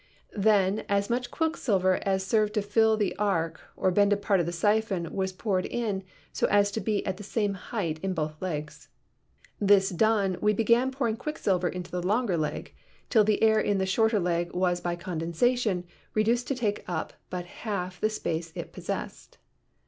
[0.35, 4.51] Then as much quicksilver as served to fill the arch or bended part of the
[4.51, 6.01] siphon was poured in
[6.33, 8.89] so as to be at the same height in both legs.
[9.59, 12.73] This done, we began pouring quicksilver into the longer leg
[13.11, 15.83] till the air in the shorter leg was by condensation
[16.15, 19.37] reduced to take up but half the space it possessed.